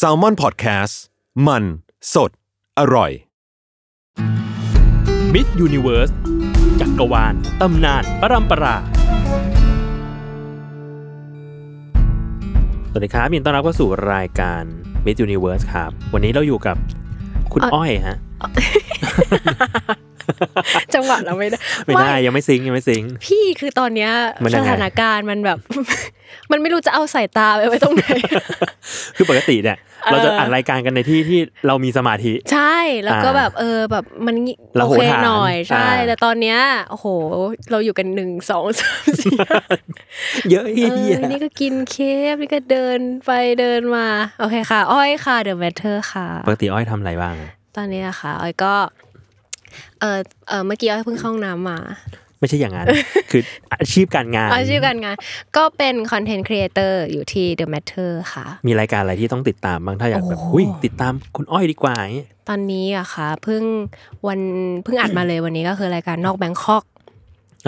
[0.00, 0.94] s a l m o n PODCAST
[1.46, 1.64] มัน
[2.14, 2.30] สด
[2.78, 3.10] อร่อย
[5.32, 6.10] Myth Universe
[6.80, 8.76] จักรวาลตำนานปรัมปรา
[12.90, 14.62] สวัสดีครับยินดีต้อนรับเข้าสู่รายการ
[15.04, 16.76] Myth Universe ครับ วันนี้เราอยู่กับ
[17.52, 18.18] คุณอ้อยฮะ
[20.94, 25.58] จังหวะเราไม่ได้ไม่ได้ยังไม่ซิงค์ยังไม่ซิงค์พี่คือตอนเนี้ยมันสยังไงถานการณ์มันแบบ
[26.52, 28.04] มันไม่รู้จะเอาสายตาไปไว้ตรงไหน
[29.16, 34.36] คือปกติเนี่ยเออเราจะอ่านรายการกันในที่ที่เรามีสมาธิ ใช่แล้วก็อ่าแบบเออแบบมัน
[34.76, 36.58] เราโอโหเคฐานหน่อยใช่อ่าแต่ตอนเนี้ย
[36.90, 37.06] โอ้โห
[37.70, 39.60] เราอยู่กันหนึ่งสองสามสี่ห้า
[40.50, 41.96] เยอะเอเฮียอนี่ก็กินเค
[42.32, 44.06] ฟนี่ก็เดินไปเดินมา
[44.40, 47.34] โอเคค่ะ อ้อยค่ะ The Matter ค่ะ ปกติอ้อยทำอะไรบ้าง
[47.76, 48.74] ตอนนี้นะคะอ้อยก็
[50.00, 51.78] เออเออเมื่อกี้อ้อยเพิ่งเข้าห้องน้ำมา
[52.38, 52.86] ไม่ใช่อย่างนั้น
[53.30, 53.42] คือ
[53.72, 55.14] อาชีพการงาน อาชีพการงาน
[55.56, 63.62] ก็เป็น content creator อยู่ที่ The Matter ค่ะ มีรายการอะไรที่ต้องติดตามบ้างถ้าอยากแบบโอ้โหหุยติดตามคุณอ้อยดีกว่าอย่างเงี้ยตอนนี้อะค่ะเพิ่ง
[64.28, 64.40] วัน
[64.84, 66.84] เพิ่งอัดมาเลยวันนี้ก็คือรายการนอกแบงคอก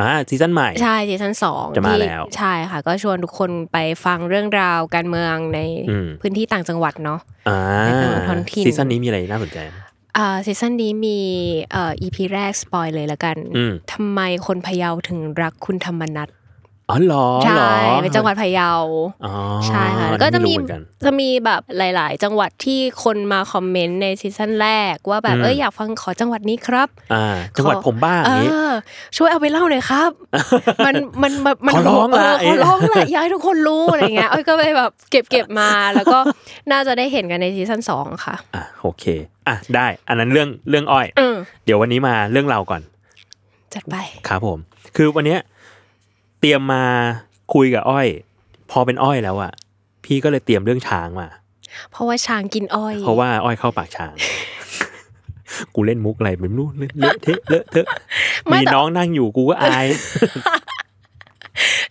[0.00, 5.60] อ่าซีซั่นใหม่ใช่ซีซั่นสองจะมาที่แล้วใช่ค่ะ ก็ชวนทุกคนไปฟังเรื่องราวการเมืองใน
[5.90, 9.58] อืมพื้นที่ต่างจังหวัดเนาะอ่าในแต่ละท้องถิ่นซีซั่นนี้มีอะไรน่าสนใจ
[10.16, 11.18] อ่าซีซั่นนี้มี
[11.72, 16.28] เอ่อ EP แรก spoil เลยละกันอืมทำไมคนพะเยาถึงรักคุณธรรมนัส
[16.90, 18.72] อ๋อเหรอใช่เหรอเป็นจังหวัดพะเยา
[19.26, 19.34] อ๋อ
[19.66, 27.26] ใช่ค่ะแล้วก็จะมีไรู้เหอนกันจะมีแบบหลาย ๆ จังหวัดที่คนมาคอมเมนต์ในซีซั่นแรก ว่าแบบอืมเอออยากฟังขอจังหวัดนี้ครับอ่า
[27.56, 28.72] จังหวัดผมบ้างอย่างนี้เออ
[29.16, 30.10] ช่วยเอาไปเล่าหน่อยครับ
[30.86, 36.18] มันมันมันมันขอร้องละเขอร้องละอยากให้ทุกคนรู้อะไรเงี้ยอ้อยก็ไปแบบเก็บเก็บมาแล้วก็
[36.72, 39.04] น่าจะได้เห็นกันในซีซั่นสองค่ะอะโอเค
[39.48, 42.82] อะได้ อันนั้นเรื่องเรื่องอ้อยอืมเดี๋ยววันนี้มาเรื่องเราก่อน
[43.74, 43.96] จัดไป
[44.28, 44.58] ครับผม
[44.96, 45.40] คือวันเนี้ย
[46.46, 46.84] เตรียมมา
[47.54, 48.08] คุยกับอ้อย
[48.70, 49.52] พอเป็นอ้อยแล้วอะ
[50.04, 51.28] พี่ก็เลยเตรียมเรื่องช้างมา
[51.90, 54.14] เพราะว่าช้างกินอ้อย เพราะว่าอ้อยเข้าปากช้าง
[55.74, 57.86] กูเล่นมุกอะไรไม่รู้เลอะเทะเลอะเทอะ
[58.52, 59.86] มีน้องนั่งอยู่กูก็อาย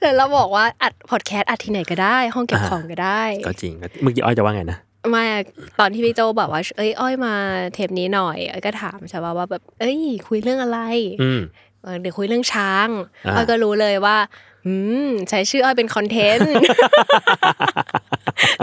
[0.01, 4.77] แล้วเราบอกว่าอัดพอดแคสต์อัดที่ไหนก็ได้ ห้องเก็บอ่าของก็ได้ ก็จริงก็เมื่อกี้อ้อยจะว่าไงนะ
[5.11, 5.41] ไม่อะ
[5.79, 7.33] ตอนที่พี่โจบอกว่า เอ้ยอ้อยมา
[7.73, 9.97] เทปนี้หน่อยอ้อยก็ถามใช่ป่ะว่าแบบ เอ้ย
[10.27, 10.79] คุยเรื่องอะไร
[11.23, 11.41] อืม
[11.83, 12.87] เออเดี๋ยวคุยเรื่องช้าง
[13.25, 14.17] อ่าอ้อยก็รู้เลยว่า
[14.65, 14.73] อื
[15.07, 16.53] มใช้ชื่ออ้อยเป็นคอนเทนต์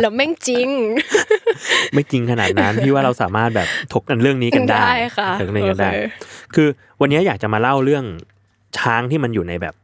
[0.00, 0.68] แล้วแม่งจริง
[1.92, 5.98] ไม่จริงขนาดนั้นพี่ว่าเราสามารถแบบถกกันเรื่องนี้กันได้ได้ค่ะถกกันเรื่องนี้กันได้โอเค
[6.54, 6.68] คือ
[7.00, 8.04] วันนี้อยากจะมาเล่าเรื่อง
[8.78, 9.74] ช้างที่มันอยู่ในแบบ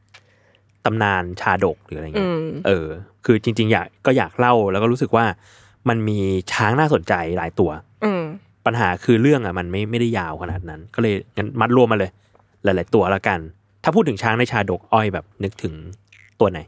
[0.85, 2.87] ตำนานชาดกหรืออะไรอืเงี้ยมเออ
[3.25, 5.25] คือจริง ๆ อยากก็อยากเล่าแล้วก็รู้สึกว่า
[5.89, 6.19] มันมี
[6.53, 7.71] ช้างน่าสนใจหลายตัว
[8.05, 8.23] อืม
[8.67, 12.11] ปัญหาคือเรื่องอะมันไม่ไม่ได้ยาวขนาดนั้น ก็เลยงั้นมัดรวมมาเลย
[12.67, 13.39] หลาย ๆ ตัวละกัน
[13.85, 15.75] ถ้าพูดถึงช้างในชาดกอ้อยแบบนึกถึง
[16.41, 16.59] ตัวไหน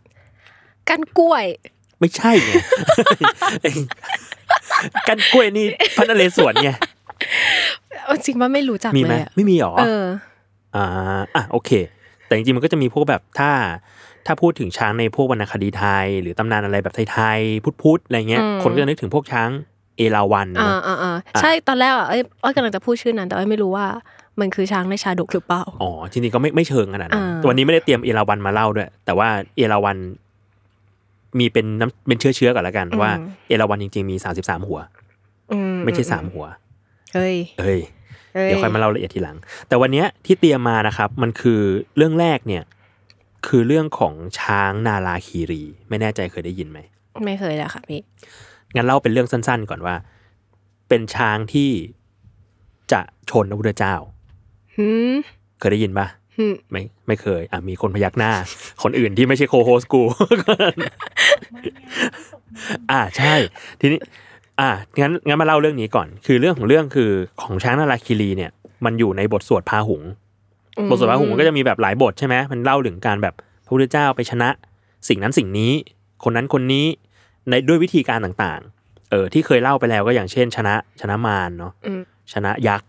[0.88, 1.44] กันกล้วย
[2.00, 2.53] ไม่ใช่ไง
[5.08, 5.66] กันกล้วยนี่
[5.97, 6.70] พันนเรศวรไง
[8.04, 10.04] เอาจริงว่าไม่รู้จักมีเลไหมยอะไม่มีหรอเออ
[10.76, 10.84] อ่า
[11.37, 11.70] อะโอเค
[12.26, 13.50] แต่จริงๆมันก็จะมีพวกแบบถ้า
[14.26, 19.50] ถ้าพูดถึงช้างในพวกวรรณคดีไทย หรือตำนานอะไรแบบไทยๆพุทธๆอะไรเงี้ยอืมคนก็จะนึกถึงพวกช้าง
[19.97, 23.87] เอราวัณอ่าเนอะอ่าอ่าใช่ตอนแรกอะเอ้ยอ้อยกำลังจะพูดชื่อนั้น แต่อ้อยไม่รู้ว่า
[24.41, 29.97] มันคือช้างในชาดกหรือเปล่า อ๋อจริงๆก็ไม่ไม่เชิงขนาดนั้นอ่าวันนี้ไม่ได้เตรียมเอราวัณมาเล่าด้วย แต่ว่าเอราวัณ
[31.38, 33.10] มีเป็นน้ำเป็นเชื้อเชื้อๆก่อนละกันว่า
[33.49, 34.81] เอราวัณจริงๆมีสามสิบสามหัว
[35.53, 36.47] อืไม่ใช่สามหัว
[37.15, 37.81] เฮ้ยเอ้ย
[38.38, 39.37] ฮ้เดี๋ยวค่อยมาเล่าละเอียดทีหลัง
[39.69, 41.60] แต่วันเนี้ยที่เตรียมมานะครับ มันคือ
[41.97, 42.62] เรื่องแรกเนี่ย
[43.47, 46.78] คือเรื่องของช้างนาราคีรี ไม่แน่ใจเคยได้ยินไหม
[47.25, 48.00] ไม่เคยเลยค่ะพี่
[48.75, 49.94] งั้นเล่าเป็นเรื่องสั้น ๆ ก่อนว่า
[50.88, 51.70] เป็นช้างที่
[52.93, 53.00] จะ
[53.31, 54.18] ชนพระพุทธเจ้าหืม
[55.58, 58.32] เคยได้ยินปะหืมไม่ไม่เคย อะมีคนพยักหน้า
[58.82, 60.02] คนอื่นที่ไม่ใช่โคโฮสกู
[62.90, 63.34] อ่าใช่
[63.80, 64.00] ทีนี้
[64.60, 64.69] อ่า
[65.00, 67.10] งั้นงั้นมาเล่าเรื่องนี้ก่อน คือเรื่องของเรื่องคือ
[67.40, 68.50] ของช้างนาราคีรีเนี่ย
[68.84, 70.02] มันอยู่ในบทสวดพาหุง
[70.90, 73.34] บทสวดพระหุงมันก็จะมีแบบหลายบทใช่ไหมมันเล่าถึงการแบบ
[73.64, 74.48] พระพุทธเจ้าไปชนะ
[75.08, 75.72] สิ่งนั้นสิ่งนี้
[76.24, 76.86] คนนั้นคนนี้
[77.50, 82.02] ในด้วยวิธีการต่างๆ เออที่เคยเล่าไปแล้วก็อย่างเช่น ชนะชนะมารเนาะอืม
[82.32, 82.88] ชนะยักษ์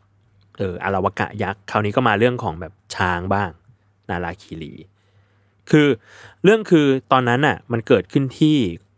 [0.59, 3.49] เอออารวกะยักษ์คราวนี้ก็มาเรื่องของแบบช้างบ้าง
[4.09, 4.73] นาราคีรี
[5.69, 5.87] คือ
[6.43, 8.55] เรื่องคือตอนนั้นน่ะมันเกิดขึ้นที่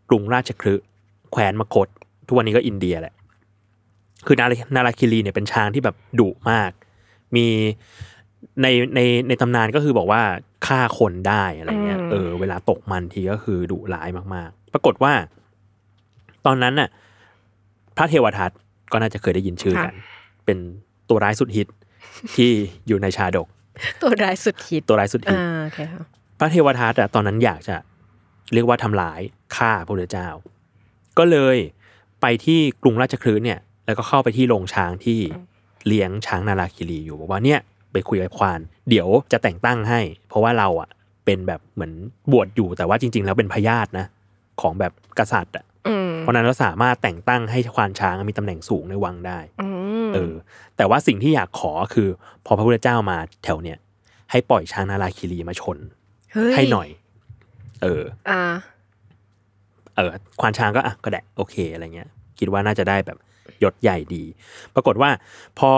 [0.08, 0.86] กรุงราชคฤห์
[1.32, 1.88] แคว้นมคต
[2.26, 3.14] ทุกวันนี้ก็อินเดียแหละ
[4.26, 6.70] คือนารานาราคิรีเนี่ยเป็นช้างที่แบบดุมาก
[7.36, 7.46] มี
[8.62, 10.22] ในในในตำนานก็คือบอกว่า
[10.66, 15.12] ฆ่าคนได้อะไรเงี้ยอืมเออเวลาตกมันทีก็คือดุร้ายมากๆ ปรากฏว่า
[16.46, 16.88] ตอนนั้นน่ะ
[17.96, 18.50] พระเทวทัต
[18.92, 19.94] ก็น่าจะเคยได้ยินชื่อกัน
[20.44, 20.58] เป็น
[21.12, 21.68] ตัวร้ายสุดฮิต
[22.36, 22.50] ที่
[22.88, 23.46] อยู่ในชาดก
[24.02, 26.02] ตัวร้ายสุดฮิตตัวร้ายสุดฮิตอ่าโอเคค่ะ
[26.38, 27.76] พระเทวทัตอะตอนนั้นอยากจะ
[28.52, 29.20] เรียกว่าทำลาย
[29.56, 30.28] ฆ่าพระพุทธเจ้า
[31.18, 31.56] ก็เลย
[32.20, 35.18] ไปที่กรุงราชคฤห์เนี่ย แล้วก็เข้าไปที่โรงช้างที่
[35.86, 37.60] เลี้ยงช้างนาราคิรีอยู่บอกว่าเนี่ย
[37.92, 40.88] ไปคุยกับควาน เดี๋ยวจะแต่งตั้งให้ เพราะว่าเราอะ
[41.24, 41.92] เป็นแบบเหมือน
[42.32, 44.06] บวชอยู่แต่ว่าจริง ๆ แล้วเป็นพญาตินะ
[44.60, 45.71] ของแบบกษัตริย์อะอืม
[46.22, 49.68] เพราะฉะนั้นเราสามารถแต่งตั้งให้ควานช้างมีตำแหน่งสูงในวังได้อื
[50.06, 50.34] มเออ
[50.76, 52.08] แต่ว่าสิ่งที่อยากขอคือ
[52.46, 53.78] พอพระพุทธเจ้ามาแถวเนี่ย
[54.30, 55.78] ให้ปล่อยช้างนาราคิรีมาชน
[56.32, 56.88] เฮ้ยให้หน่อย
[57.82, 58.42] เอออ่า
[59.96, 60.10] เออ
[60.40, 62.08] ควานช้างก็อะก็ได้โอเคอะไรเงี้ย
[62.38, 63.18] คิดว่าน่าจะได้แบบ
[63.62, 64.24] ยศใหญ่ดี
[64.74, 65.10] ปรากฏว่า
[65.58, 65.70] พอ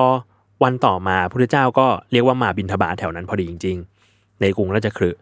[0.64, 3.76] วันต่อมาพระพุทธเจ้าก็เรียกว่ามาบินทบาทแถวนั้นพอดีจริง
[4.08, 5.20] ๆ ในกรุงราชคฤห์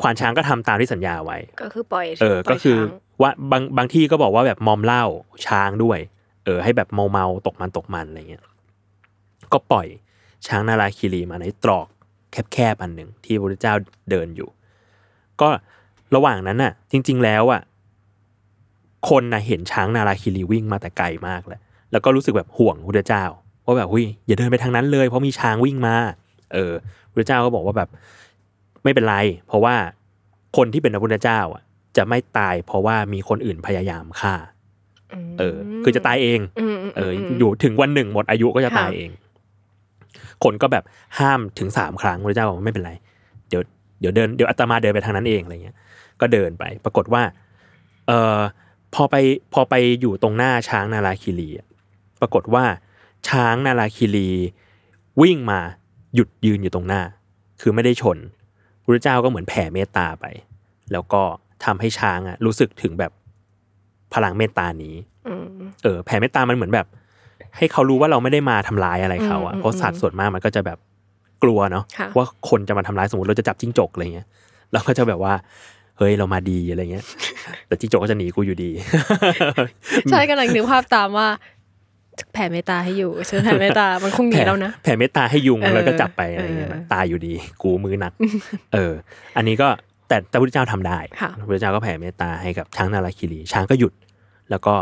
[0.00, 5.04] ควานช้างก็ทำตามที่สัญญาไว้ ก็คือปล่อยเออปล่ก็ยคือช้าง ว่าบางบางที่ก็บอกว่าแบบมอมเหล้า
[5.46, 5.98] ช้างด้วย
[6.44, 8.42] เออ ให้แบบเมาเมาตกมันตกมันอะไรเงี้ย
[9.52, 9.86] ก็ปล่อย
[10.46, 11.86] ช้างนาราคีรีมาในตรอก
[12.52, 13.74] แคบๆอันหนึ่งที่พระพุทธเจ้า
[14.10, 14.48] เดินอยู่
[15.40, 15.48] ก็
[16.14, 17.62] ระหว่างนั้นน่ะ จริง ๆแล้วอะ
[19.08, 21.60] คนน่ะเห็นช้างนาราคีรีวิ่งมาแต่ไกลมากแล้ว
[21.92, 23.24] แล้วก็รู้สึกแบบห่วงพระพุทธเจ้า
[23.64, 25.94] ว่าแบบหุยอย่าเดินไปทางนั้นเลยเพราะมีช้างวิ่งมา
[26.54, 26.72] เออ
[27.08, 27.88] พระพุทธเจ้าก็บอกว่าแบบ
[28.84, 29.16] ไม่เป็นไร
[29.46, 29.74] เพราะว่า
[30.56, 31.62] คนที่เป็นพระพุทธเจ้าอะ
[31.96, 34.34] จะไม่ตายเพราะว่ามีคนอื่นพยายามฆ่า
[35.38, 39.10] เออ คือจะตายเองอืมมเอออมอยู่ถึงวันหนึ่งหมดอายุก็จะตายค่ะเอง
[40.44, 40.84] คนก็แบบ
[41.18, 42.92] ห้ามถึงสามครั้งพระเจ้าบอกว่าไม่เป็นไร
[43.48, 43.62] เดี๋ยว
[44.00, 45.76] เดี๋ยวเดินเดี๋ยวอาตมาเดินไปทางนั้นเองอะไรเงี้ย
[46.20, 47.22] ก็เดินไป ปรากฏว่า
[48.06, 48.38] เออ
[48.94, 49.16] พอไป
[49.52, 51.66] พอไปอยู่ตรงหน้าช้างนาราคิรีอะ
[52.20, 52.64] ปรากฏว่า
[53.28, 54.30] ช้างนาราคิรี
[55.22, 55.60] วิ่งมา
[56.14, 57.02] หยุดยืนอยู่ตรงหน้า
[57.60, 58.18] คือไม่ได้ชน
[58.82, 60.24] พระเจ้าก็เหมือนแผ่เมตตาไป
[60.92, 61.22] แล้วก็
[61.64, 63.12] ทำให้ช้างอะรู้สึกถึงแบบ
[64.14, 64.94] พลังเมตตานี้
[65.28, 65.46] อืม
[65.82, 66.86] เออ แผ่เมตตามันเหมือนแบบ
[67.56, 70.78] ให้เขารู้ว่าเราไม่ได้มาทำร้ายอะไรเขาอะอืมเพราะสัตว์ส่วนมากมันก็จะแบบ
[71.42, 74.26] กลัวเนาะค่ะว่าคนจะมาทำร้ายสมมติเราจะจับจิ้งจกอะไรเงี้ย
[74.72, 75.34] เราก็จะแบบว่า
[75.98, 77.04] เฮ้ยเรามาดีอะไรเงี้ย
[77.66, 78.70] แต่จิ้งจกก็จะหนีกูอยู่ดี
[80.10, 81.28] ใช่กำลังนึกภาพตามว่า
[82.32, 88.12] แผ่เมตตาให้อยู่เชิญแผ่เมตตามันคงหนีแล้วนะแผ่เมตตาให้ยุงเออแล้วก็จับไปอะไรเงี้ยเออตายอยู่ดี กูมือหนัก
[88.74, 88.92] เออ
[89.36, 89.68] อันนี้ก็
[90.14, 93.92] แต่แต่พระพุทธเจ้าทำได้ค่ะพระพุทธเจ้าก็แผ่เมตตาให้กับช้างนาราคิรี ช้างก็หยุด
[94.50, 94.74] แล้วก็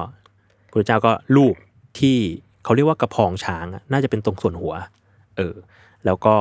[0.69, 1.57] พระพุทธเจ้าก็ลูบ
[1.99, 2.17] ที่
[2.65, 4.75] เขาเรียกว่ากระพองช้างอะน่าจะเป็นตรงส่วนหัว
[5.37, 5.55] เออ
[6.05, 6.35] แล้วก็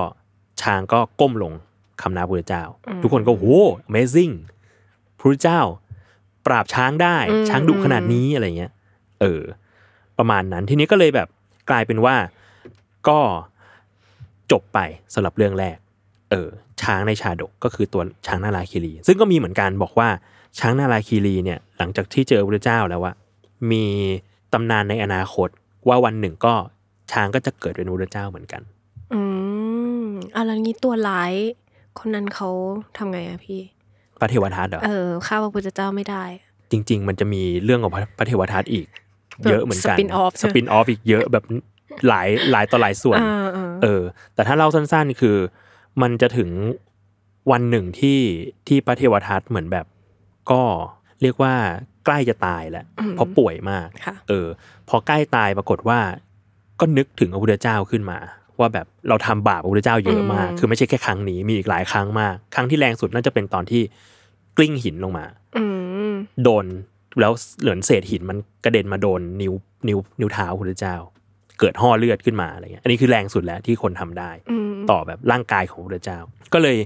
[0.62, 1.54] ช้างก็ก้มลง
[2.02, 2.64] คำนาพระพุทธเจ้า
[3.02, 3.46] ทุกคนก็โห
[3.90, 4.34] amazing
[5.18, 5.62] พระพุทธเจ้า
[6.46, 8.72] ปราบช้างได้อืมช้างดุขนาดนี้อะไรเงี้ย
[9.22, 9.42] เออ
[10.18, 11.28] ประมาณนั้นทีนี้ก็เลยแบบ
[11.70, 12.16] กลายเป็นว่า
[13.10, 13.20] ก็
[14.52, 14.80] จบไป
[15.14, 15.78] สำหรับเรื่องแรก
[16.32, 16.50] เออ
[16.82, 20.08] ช้างในชาดกก็คือตัวช้างนาราคีรี ซึ่งก็มีเหมือนกันบอกว่า
[20.60, 23.14] ช้างนาราคีรีเนี่ยหลังจากที่เจอพระเจ้าแล้วว่า
[23.72, 23.86] มี
[24.54, 25.50] ตำนานในอนาคต
[25.88, 26.54] ว่าวันหนึ่งก็
[27.12, 28.62] ช้างก็จะเกิดเป็นพระเจ้าเหมือนกัน
[29.14, 29.22] อื
[30.06, 31.34] มอะแล้วงี้ตัวร้าย
[32.00, 32.50] คนนั้นเขา
[32.98, 33.62] ทำไงอะพี่
[34.20, 36.24] พระเทวทัตเหรอเออฆ่าพระพุทธเจ้าไม่ได้
[36.72, 38.88] จริง ๆ มันจะมีเรื่องของพระพระเทวทัตอีก
[39.50, 41.44] เยอะเหมือนกัน spin-off ใช่สไหมปินออฟอีกเยอะแบบ
[42.08, 44.04] หลายหลายต่อหลายส่วนอ่าอ่าเออ
[44.36, 45.38] แต่ถ้าเล่าสั้นๆ คือ
[46.02, 46.50] มันจะถึง
[47.52, 48.20] วันหนึ่งที่
[48.68, 49.86] ที่พระเทวทัตเหมือนแบบ
[50.52, 50.62] ก็
[51.22, 51.54] เรียกว่า
[52.06, 54.48] ใกล้จะตายแล้วเพราะป่วยมากค่ะเออ
[54.90, 56.00] พอใกล้ตายปรากฏว่า
[56.80, 58.20] ก็นึกถึงพระพุทธเจ้าขึ้นมา
[58.60, 63.82] ว่าแบบเราทำบาปพระพุทธเจ้าเยอะมากอืมคือไม่ใช่แค่ครั้งนี้มีอีกหลายครั้งมาก ครั้งที่แรงสุดน่าจะเป็นตอนที่
[64.58, 65.26] กลิ้งหินลงมา
[65.58, 65.66] อื
[66.12, 66.66] มโดน
[67.20, 67.32] แล้ว
[67.62, 69.54] เหลือนเศษหินมันกระเด็นมาโดนนิ้ว
[69.88, 70.96] นิ้วนิ้วเท้าพระพุทธเจ้า
[71.60, 76.20] เกิดห่อเลือดขึ้นมาอะไรเงี้ยอันนี้คือแรงสุดแล้วที่คนทำได้อืม ต่อแบบร่างกายของพระพุทธเจ้า
[76.54, 76.78] ก็เลย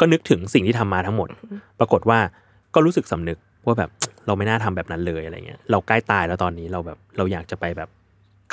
[0.00, 1.28] ก็นึกถึงสิ่งที่ทำมาทั้งหมด
[1.78, 2.18] ปรากฏว่า
[2.74, 3.90] ก็รู้สึกสำนึกว่าแบบ
[4.26, 7.88] เราไม่น่าทำแบบนั้นเลยอะไรเงี้ยเราใกล้ตายแล้วตอนนี้เราแบบเราอยากจะไปแบบ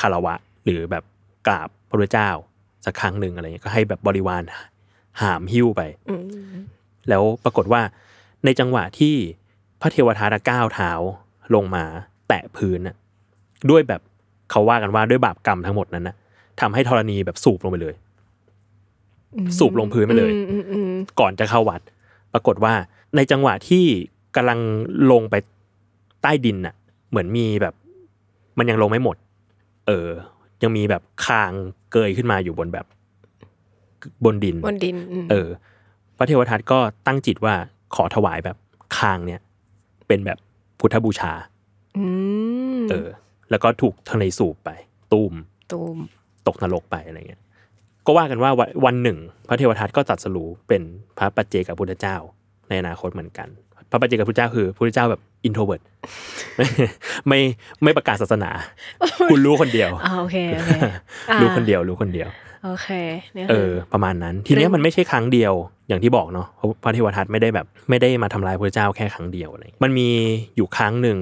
[0.02, 0.34] คารวะ
[0.66, 1.04] หรือแบบ
[1.48, 2.30] กราบพระพุทธเจ้า
[2.86, 4.44] สักครั้งหนึ่งอะไรเงี้ยก็ให้แบบบริวาร
[5.22, 6.24] หามหิ้วไปอืม
[7.10, 7.82] แล้วปรากฏว่า
[8.46, 9.16] ในจังหวะที่
[9.82, 10.92] พระเทวทัตก้าวเท้า
[11.56, 11.84] ลงมา
[12.28, 12.96] แตะพื้นน่ะ
[13.70, 14.02] ด้วยแบบ
[14.52, 16.16] เขาว่ากันว่าด้วยบาปกรรมทั้งหมดนั้นนะ
[16.62, 17.96] ทำให้ธรณีแบบสูบลงไปเลย
[19.58, 21.82] สูบลงพื้นไปเลยอืมอืมอืมก่อนจะเข้าวัด
[22.34, 22.74] ปรากฏว่า
[23.16, 23.86] ในจังหวะที่
[24.36, 24.60] กำลัง
[25.12, 25.36] ลงไป
[26.22, 26.76] ใต้ดินน่ะ
[27.10, 27.74] เหมือนมีแบบ
[28.58, 29.18] มันยังลงไม่หมด
[29.88, 30.08] เออ
[30.64, 31.52] ยังมีแบบคาง
[31.92, 32.86] เกยขึ้นมาอยู่บนแบบ
[34.26, 35.48] บนดิน บนดินมเออ
[36.18, 37.54] พระเทวทัตก็ตั้งจิตว่า
[37.96, 38.58] ขอถวายแบบ
[38.98, 39.42] คางเนี่ย
[40.08, 40.38] เป็นแบบ
[40.80, 41.34] พุทธบูชา
[41.98, 42.06] อื
[42.80, 43.08] มเออ
[43.50, 44.70] แล้วก็ถูกทะเลสูบไป
[45.12, 45.34] ตูม
[45.72, 45.98] ตูม
[46.48, 47.42] ตกนรกไปอะไรเงี้ย
[48.10, 50.82] ก็ว่ากันว่าวันวันหนึ่ง พระเทวทัตก็ตรัสรู้เป็น
[51.18, 52.16] พระปัจเจกพุทธเจ้า
[52.70, 53.48] ในอนาคตเหมือนกัน
[53.92, 55.82] พระปัจเจกพุทธเจ้าคือพุทธเจ้าแบบ introvert
[57.28, 57.40] ไม่
[57.84, 58.52] ไม่ประกาศศาสนา
[59.32, 60.72] คุณรู้คนเดียวอ่าโอเคโอเค
[61.30, 62.30] อ่ารู้คนเดียวรู้คนเดียว
[62.66, 62.90] โอเค
[63.34, 65.54] เนี่ยเอคืออประมาณนั้น ทีเนี้ยมันไม่ใช่ครั้งเดียว
[65.88, 70.10] อย่างที่บอกเนาะเพราะพระเทวทัตไม่ได้แบบ ไม่ได้มาทำลายพระเจ้าแค่ครั้งเดียวอะไรมันมี
[70.56, 71.18] อยู่ครั้งหนึ่ง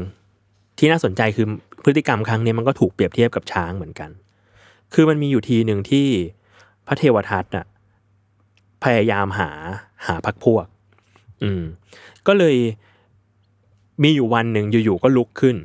[0.80, 1.48] ที่น่าสนใจคือ
[1.84, 4.10] พฤติกรรมครั้งนี้มันก็ถูกเปรียบเทียบกับช้างเหมือนกัน
[4.94, 6.08] คือมันมีอยู่ทีหนึ่งที่
[6.88, 7.66] พระเทวทัตน่ะ
[8.84, 9.50] พยายามหา
[10.08, 10.66] หาพักพวก
[11.44, 11.64] อืม
[12.28, 12.56] ก็เลย
[14.04, 15.56] มีอยู่วันหนึ่งอยู่ๆก็ลุกขึ้น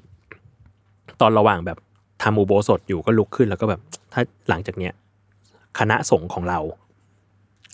[1.20, 1.78] ตอนระหว่างแบบ
[2.22, 3.80] ทำอุโบสถอยู่ก็ลุกขึ้นแล้วก็แบบ
[4.12, 4.92] ถ้าหลังจากเนี้ย
[5.78, 6.58] คณะสงฆ์ของเรา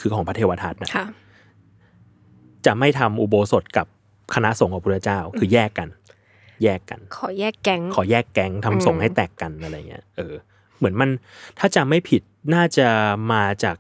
[0.01, 1.07] คือของพระเทวทัตนะค่ะ
[2.67, 3.87] จะไม่ทำอุโบสถกับ
[4.35, 5.89] คณะสงฆ์ของพระเจ้า คือแยกกัน
[6.65, 10.35] แยกกัน ขอแยกแก๊งขอแยกแก๊งทำสงฆ์ให้แตกกันอะไรเงี้ยเออ
[10.79, 11.11] เหมือนมัน
[11.59, 12.23] ถ้าจำไม่ผิด
[12.55, 12.89] น่าจะ
[13.33, 13.77] มาจาก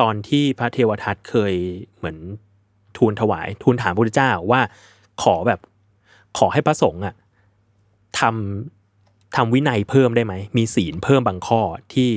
[0.00, 1.54] ตอนที่พระเทวทัตเคย
[1.96, 2.16] เหมือน
[2.96, 4.60] ทูลถวาย ทูลถามพระพุทธเจ้าว่า
[5.22, 5.60] ขอแบบ
[6.38, 7.14] ขอให้พระสงฆ์อะ
[8.18, 11.60] ทำทำวินัยเพิ่มได้ไหม มีศีลเพิ่มบางข้อ
[11.94, 12.10] ที่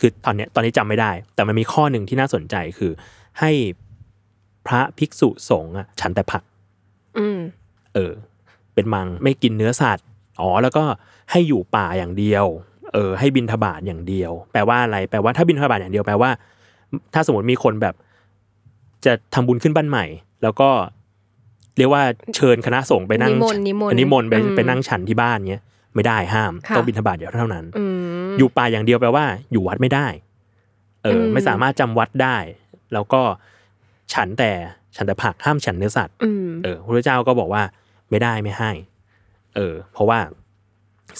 [0.00, 2.92] คือตอนเนี้ยตอนนี้จำไม่ได้ แต่มันมีข้อหนึ่งที่น่าสนใจคือ
[3.40, 3.50] ให้
[4.66, 6.42] พระภิกษุสงฆ์อะฉันแต่ผัก
[7.18, 7.38] อืม
[7.94, 8.12] เออ
[8.74, 10.06] เป็นมังไม่กินเนื้อสัตว์
[10.40, 10.84] อ๋อแล้วก็
[11.30, 12.46] ให้อยู่ป่าอย่างเดียว
[12.94, 16.30] เออให้บินทบาทอย่างเดียว แปลว่าอะไร แปลว่าถ้าบินทบาทอย่างเดียวแปลว่า
[17.14, 17.94] ถ้าสมมติมีคนแบบ
[19.04, 20.04] จะทำบุญขึ้นบ้านใหม่
[20.42, 20.70] แล้วก็
[21.76, 22.02] เรียกว่า
[22.36, 25.62] เชิญคณะสงฆ์ไปนั่งนิมนต์นิมนต์นิมนต์ไปอืมไปนั่งฉันที่บ้านเงี้ย
[25.94, 27.84] ไม่ได้ห้ามค่ะต้องบินทบาทเดียวเท่านั้นอื
[28.26, 30.06] มอยู่ป่าอย่างเดียวแปลว่า อยู่วัดไม่ได้
[31.02, 32.36] เอออมไม่สามารถจำวัดได้
[32.92, 33.22] แล้วก็
[34.14, 34.50] ฉันแต่
[34.96, 37.62] ฉันแต่ผักห้ามฉันเนื้อสัตว์อืมเออพระเจ้าก็บอกว่า
[38.10, 38.70] ไม่ได้ไม่ให้
[39.56, 40.18] เออ เพราะว่า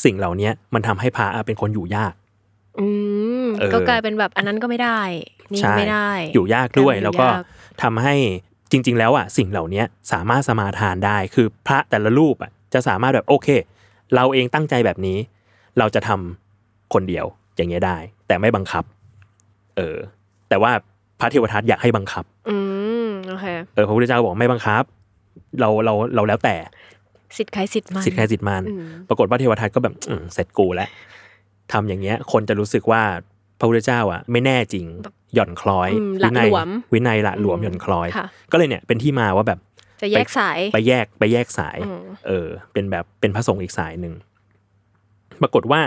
[0.05, 2.15] สิ่งเหล่านี้มันทำให้พระเป็นคนอยู่ยาก
[2.81, 2.87] อื
[3.45, 5.01] มเออก็กลายเป็นแบบอันนั้นก็ไม่ได้
[5.53, 7.43] นี่ก็ไม่ได้ อยู่ยากด้วยการอยู่แล้วก็ยาก
[7.83, 8.15] ทำให้
[8.71, 13.49] จริง ๆ แล้วอะสิ่งเหล่านี้สามารถสมาทานได้คือพระแต่ละรูปอะจะสามารถแบบโอเค
[14.15, 15.19] เราเองตั้งใจแบบนี้
[15.79, 17.27] เราจะทำคนเดียว
[17.57, 18.85] อย่างเงี้ยได้ แต่ไม่บังคับ
[19.77, 19.97] เออ
[20.49, 20.73] แต่ว่า
[21.21, 22.57] พระเทวทัตอยากให้บังคับ อื
[23.07, 24.83] มโอเคเออพระพุทธเจ้าบอกไม่บังคับ
[25.61, 26.57] เราเราเราแล้วแต่
[27.39, 30.89] สิทธิ์ใครสิทธิ์มันสิทธิ์ใครสิทธิ์มันอืมปรากฏว่าเทวทัตก็แบบอืมเสร็จกูแล้ว
[31.73, 33.03] ทำอย่างเงี้ย คนจะรู้สึกว่า
[33.59, 34.87] พระพุทธเจ้าอะไม่แน่จริง
[35.35, 39.59] หย่อนคล้อยอืมหละวินัยหลวมวินัยละหลวมอืมหย่อนคล้อยค่ะก็เลยเนี่ยเป็นที่มาว่าแบบ
[40.03, 44.15] จะแยกสายไปแยกไปแยกสายอืมเออ เป็นแบบเป็นพระสงฆ์อีกสายหนึ่ง
[45.43, 45.81] ปรากฏว่า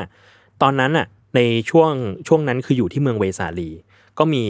[0.61, 1.39] ตอนนั้นอะ ใน
[1.69, 1.91] ช่วง
[2.27, 3.69] ช่วงนั้นคืออยู่ที่เมืองเวสาลี
[4.19, 4.43] ก็มี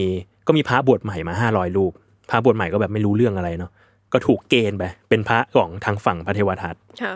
[0.46, 1.92] ก็มีพระบวชใหม่มาห้าร้อยรูป
[2.30, 3.70] พระบวชใหม่ก็แบบไม่รู้เรื่องอะไรเนาะ
[4.12, 7.14] ก็ถูกเกณฑ์ไปเป็นพระของทางฝั่งพระเทวทัตค่ะ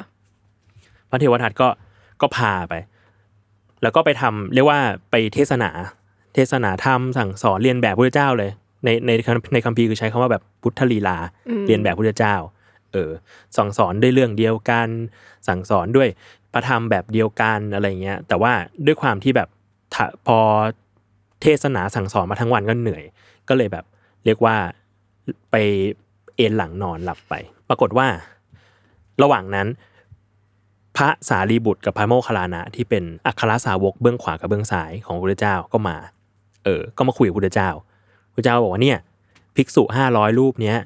[1.10, 1.68] พระเทวทัตก็
[2.20, 2.74] ก็พาไป
[3.82, 4.78] แล้วก็ไปทำเรียกว่า
[5.10, 5.70] ไปเทศนา
[6.34, 8.50] เทศนาธรรมสั่งสอนเรียนแบบพระเจ้าเลย
[8.84, 9.10] ในใน
[9.52, 11.16] ในคัมภีร์คือใช้คำว่าแบบพุทธลีลา
[11.48, 12.36] อืมเรียนแบบพระเจ้า
[12.92, 13.10] เออ
[13.56, 14.88] สั่งสอนด้วยเรื่องเดียวกัน
[15.48, 16.08] สั่งสอนด้วย
[16.52, 18.52] พระธรรมแบบเดียวกันอะไรเงี้ย แต่ว่า
[18.86, 19.48] ด้วยความที่แบบ
[19.94, 20.38] ถ้าพอ
[21.42, 23.04] เทศนาสั่งสอนมาทั้งวันก็เหนื่อย
[23.48, 23.84] ก็เลยแบบ
[24.24, 24.56] เรียกว่า
[25.50, 25.56] ไป
[26.36, 27.34] เอนหลังนอนหลับไป
[27.68, 28.06] ปรากฏว่า
[29.22, 29.68] ระหว่างนั้น
[30.96, 35.96] พระสารีบุตรกับพระโมคคัลลานะที่เป็นอัครสาวกเบื้องขวากับเบื้องซ้ายของพระพุทธเจ้าก็มา
[36.64, 37.70] เออ ก็มาคุยกับพระพุทธเจ้า
[38.34, 38.98] พระเจ้าบอกว่าเนี่ย
[39.56, 40.76] ภิกษุห้าร้อยรูปเนี้ย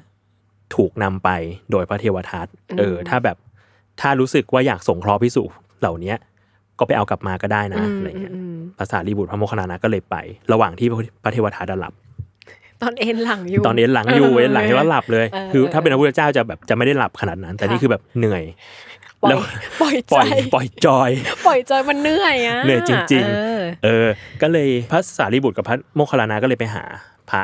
[0.75, 1.29] ถูกนำไป
[1.71, 2.47] โดยพระเทวทัต
[2.79, 3.37] เออ ถ้าแบบ
[4.01, 5.43] ถ้ารู้สึกว่าอยากสงเคราะห์ภิกษุ
[5.79, 6.17] เหล่าเนี้ย
[6.79, 10.15] ก็ไปเอากลับมาก็ได้นะอืมอะไรเงี้ยอืมภาษารีบุตรพระโมคคัลลานะก็เลยไป
[10.51, 10.87] ระหว่างที่
[11.23, 11.93] พระเทวทัตหลับ
[12.83, 18.43] ตอนเอ็นหลังอยู่ตอนเอ็นหลังอยู่เอ็นหลังแล้วหลับเลยเออคือ ถ้าเป็นพระพุทธเจ้าจะแบบจะไม่ได้หลับขนาดนั้น แต่ค่ะนี่คือแบบเหนื่อย
[19.23, 19.39] ปล่อยแล้ว
[19.81, 21.09] ปล่อยปใจล่อยปล่อยจอย
[21.47, 24.07] ปล่อยใจมันเหนื่อยอะเหนื่อยจริงๆเออเออ
[24.41, 26.83] ก็เลยพระสารีบุตรกับพระโมคคัลลานะก็เลยไปหา
[27.31, 27.41] พระ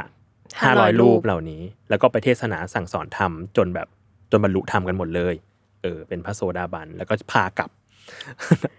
[0.62, 3.88] ห้าร้อย500รูปเหล่านี้ แล้วก็ไปเทศนาสั่งสอนธรรมจนแบบ
[4.32, 5.36] จนบรรลุธรรมกันหมดเลย
[5.84, 7.70] เออ เป็นพระโสดาบัน แล้วก็พากลับ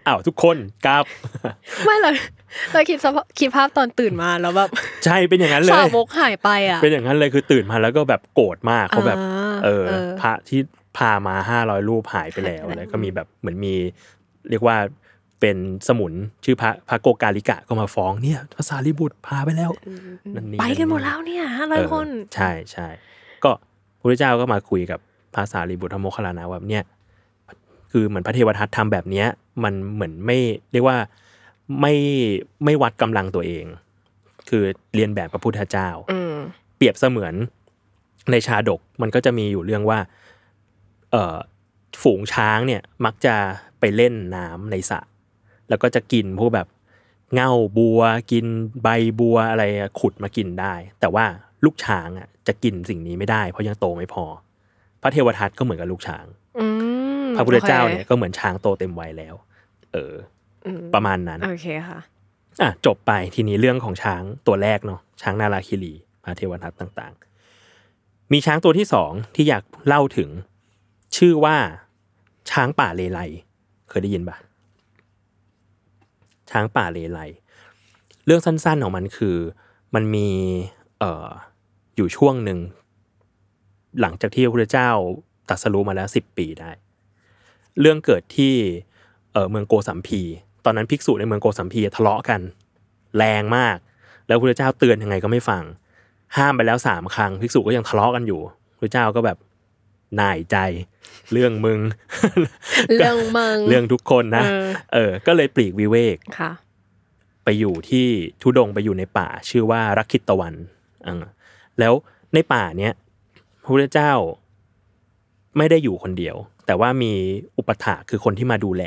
[0.07, 1.05] อ้าวทุกคนกลับ
[1.85, 2.09] ไม่เรา
[2.73, 4.69] เราคิดสภาพคิดภาพตอนตื่นมาแล้วแบบ
[5.05, 10.59] ใช่เป็นอย่างนั้นเลสายวกหายไปอะเป็นอย่างนั้นเลยคือตื่นมาแล้วก็แบบโกรธมากเขาแบบอ่าเออเออพระที่
[10.97, 13.73] พามาห้าร้อยรูปหายไปแล้วหายไปแล้วแล้วก็มีแบบเหมือนมี
[14.49, 14.77] เรียกว่า
[15.41, 16.13] เป็นสมุน
[16.45, 19.71] ชื่อพระพระโกกาลิกะก็มาฟ้องเนี่ยภาษาลิบุตรพาไปแล้ว
[20.35, 22.87] นั่นนี่ไปกันหมดแล้วเนี่ยห้าร้อยคนเออใช่ใช่
[23.43, 23.51] ก็
[23.99, 24.99] พระพุทธเจ้าก็มาคุยกับ
[25.35, 26.83] ภาษาลีบุตรธรรมโมคคัลลานะว่าเนี่ย
[27.97, 29.27] คือเหมือนพระเทวทัตทำแบบเนี้ย
[29.63, 30.37] มันเหมือนไม่
[30.71, 30.97] เรียกว่า
[31.81, 31.93] ไม่
[32.63, 33.65] ไม่วัดกำลังตัวเอง
[34.49, 34.63] คือ
[34.95, 36.35] เรียนแบบพระพุทธเจ้าอืม
[36.77, 37.33] เปรียบเสมือน
[38.31, 39.99] ในชาดกมันก็จะมีอยู่เรื่องว่า
[41.11, 41.35] เอ่อ
[42.01, 43.35] ฝูงช้างเนี่ยมักจะ
[43.79, 44.99] ไปไปเล่นน้ำในสระ
[45.69, 46.67] แล้วก็จะกินพวกแบบ
[47.33, 48.45] เง่าบัว กิน
[48.83, 48.87] ใบ
[49.19, 51.25] บัวอะไรอะขุดมากินได้ แต่ว่า
[51.65, 54.25] ลูกช้างอะจะกินสิ่งนี้ไม่ได้ เพราะยังโตไม่พอ
[55.01, 56.44] พระเทวทัตก็เหมือนกับลูกช้างอืม
[57.37, 59.35] พระพุทธเจ้าเนี่ยโอก็เหมือนช้างโตเต็มวัยแล้ว
[59.93, 60.13] เออ
[60.65, 61.99] อืมประมาณนั้นโอเคค่ะ
[62.61, 70.29] อะจบไปทีนี้เรื่องของช้างตัวแรกเนาะช้างนาราคิรีพระเทวทัตต่างๆ มีช้างตัวที่สองที่อยากเล่าถึง
[71.17, 71.57] ชื่อว่า
[72.51, 73.19] ช้างป่าเลไล
[73.89, 74.37] เคยได้ยินปะ
[76.51, 77.19] ช้างป่าเลไล
[78.25, 79.37] เรื่องสั้นๆของมันคือ
[79.95, 80.29] มันมี
[80.99, 81.27] เอ่อ
[81.95, 82.59] อยู่ช่วงหนึ่ง
[84.01, 84.89] หลังจากที่พระพุทธเจ้า
[85.49, 86.71] ตรัสรู้มาแล้วสิบปีได้
[87.81, 88.53] เรื่องเกิดที่
[89.33, 90.21] เออเมืองโกสัมพี
[90.65, 92.41] ตอนนั้นภิกษุในเมืองโกสัมพีทะเลาะกัน
[93.17, 93.77] แรงมาก
[94.27, 95.63] แล้วพระพุทธเจ้าเตือนยังไงก็ไม่ฟัง
[96.37, 98.41] ห้ามไปแล้วสามครั้งภิกษุก็ยังทะเลาะกันอยู่
[98.79, 99.37] พระเจ้าก็แบบ
[100.15, 100.57] หน่ายใจ
[101.31, 101.79] เรื่องมึง
[102.89, 106.51] เรื่องมึง เรื่องทุกคนนะ เออเออก็เลยปลีกวิเวกค่ะ
[107.43, 108.07] ไปอยู่ที่
[108.41, 110.53] ทุดงค์ไปอยู่ในป่า ชื่อว่ารักขิตตะวัน
[111.07, 111.25] อ่า
[111.79, 111.93] แล้ว
[112.33, 112.93] ในป่าเนี้ย
[113.63, 114.11] พระพุทธเจ้า
[115.57, 116.35] ไม่ได้อยู่คนเดียว
[116.65, 117.13] แต่ว่ามี
[117.57, 118.83] อุปถากคือคนที่มาดูแล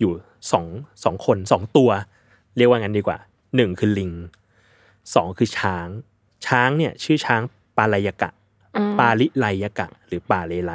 [0.00, 0.12] อยู่
[0.52, 0.66] สอง
[1.04, 1.90] สองคนสองตัว
[2.56, 3.18] เรียกว่างั้นดีกว่า
[3.56, 4.12] หนึ่งคือลิง
[5.14, 5.88] สองคือช้าง
[6.46, 7.42] ช้างเนี่ยชื่อช้าง
[7.76, 8.30] ปาลายกะ
[8.76, 10.72] อืมปาลิไลยกะ หรือปาเลไล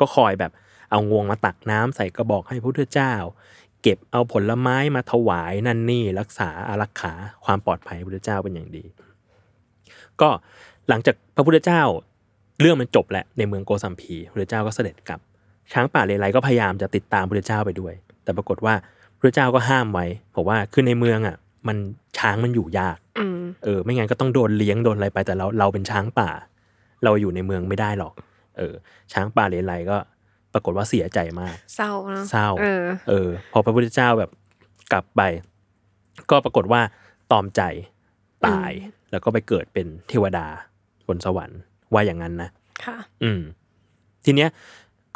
[0.00, 0.52] ก็คอยแบบ
[0.90, 3.12] เอางวงมาตักน้ำใส่กระบอกให้พระพุทธเจ้า
[3.82, 7.12] เก็บเอาผลไม้มาถวายนั่นนี่รักษาอารักขา
[7.44, 8.84] ความปลอดภัยพระพุทธเจ้าเป็นอย่างดี
[10.20, 10.28] ก็
[10.88, 11.82] หลังจากพระพุทธเจ้า
[12.60, 15.20] เรื่องมันจบแหละในเมืองโกสัมพีพระพุทธเจ้าก็เสด็จกลับ
[15.72, 17.94] ช้างป่าเลไลก็พยายามจะติดตามพระพุทธเจ้าไปด้วย
[18.24, 20.06] แต่ปรากฏว่าพระพุทธเจ้าก็ห้ามไว้
[20.36, 21.36] บอกว่าคือในเมืองอะ
[21.68, 21.76] มัน
[22.18, 26.30] ช้างมันอยู่ยากอืมเออ ไม่งั้นก็ต้องโดนเลี้ยงโดนอะไรไปแต่เราเราเป็นช้างป่า
[27.04, 28.14] เราอยู่ในเมืองไม่ได้หรอก
[28.58, 28.74] เออ
[29.12, 29.96] ช้างป่าเลไลก็
[30.52, 34.30] ปรากฏว่าเสียใจมาก เศร้าเนอะเศร้าเออ เออ พอพระพุทธเจ้าแบบ
[34.92, 35.22] กลับไป
[36.30, 36.80] ก็ปรากฏว่า
[37.32, 37.62] ตอมใจ
[38.46, 38.70] ตาย
[39.10, 40.46] แล้วก็ไปเกิดเป็นเทวดา
[41.08, 41.60] บนสวรรค์
[41.94, 42.48] ว่าอย่างนั้นนะ
[42.84, 43.40] ค่ะ อืม
[44.24, 44.50] ทีเนี้ย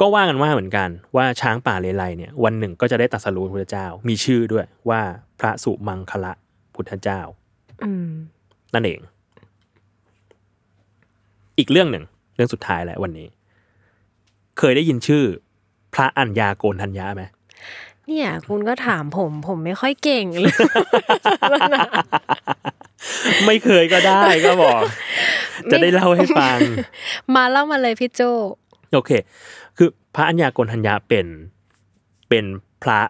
[0.01, 5.01] ก็ว่ากันว่าเหมือนกันว่าช้างป่าเลไลเนี่ย วันหนึ่งก็จะได้ตรัสรู้พระพุทธเจ้า มีชื่อด้วยว่า
[5.41, 6.33] พระสุมังคละ
[6.75, 7.21] พุทธเจ้า
[7.85, 8.11] อืม
[8.75, 9.01] นั่นเอง
[11.59, 13.29] อีกเรื่องหนึ่ง เรื่องสุดท้ายแหละวันนี้
[14.59, 15.25] เคยได้ยินชื่อ
[15.95, 17.25] พระอัญญาโกนทัญญาไหม
[18.07, 20.55] เนี่ย คุณก็ถามผม ผมไม่ค่อยเก่งเลย
[23.47, 24.81] ไม่เคยก็ได้ก็บอก
[25.71, 26.59] จะได้เล่าให้ฟัง
[27.35, 28.21] มาเล่ามาเลยพี่โจ
[28.95, 29.11] โอเค
[29.77, 31.27] คือพระอัญญาโกณทัญญาเป็น
[32.29, 32.45] เป็น
[32.83, 33.01] พระ